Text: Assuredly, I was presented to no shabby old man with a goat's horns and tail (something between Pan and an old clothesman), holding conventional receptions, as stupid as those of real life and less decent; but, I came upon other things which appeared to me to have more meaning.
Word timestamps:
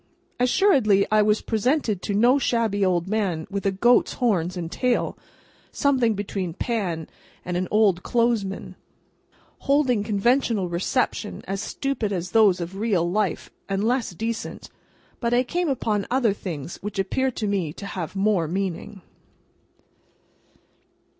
Assuredly, 0.39 1.05
I 1.11 1.21
was 1.21 1.43
presented 1.43 2.01
to 2.01 2.15
no 2.15 2.39
shabby 2.39 2.83
old 2.83 3.07
man 3.07 3.45
with 3.51 3.67
a 3.67 3.71
goat's 3.71 4.13
horns 4.13 4.57
and 4.57 4.71
tail 4.71 5.15
(something 5.71 6.15
between 6.15 6.55
Pan 6.55 7.07
and 7.45 7.55
an 7.55 7.67
old 7.69 8.01
clothesman), 8.01 8.75
holding 9.59 10.03
conventional 10.03 10.69
receptions, 10.69 11.43
as 11.47 11.61
stupid 11.61 12.11
as 12.11 12.31
those 12.31 12.59
of 12.59 12.77
real 12.79 13.07
life 13.07 13.51
and 13.69 13.83
less 13.83 14.09
decent; 14.15 14.71
but, 15.19 15.35
I 15.35 15.43
came 15.43 15.69
upon 15.69 16.07
other 16.09 16.33
things 16.33 16.77
which 16.77 16.97
appeared 16.97 17.35
to 17.35 17.45
me 17.45 17.71
to 17.73 17.85
have 17.85 18.15
more 18.15 18.47
meaning. 18.47 19.03